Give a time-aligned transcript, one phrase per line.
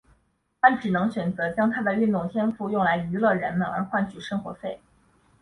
[0.59, 4.81] 他只能选择将他的运动天赋用来娱乐人们而换取生活费。